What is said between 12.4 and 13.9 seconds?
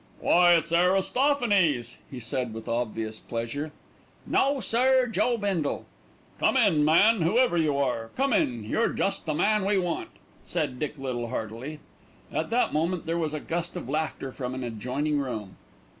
that moment there was a gust of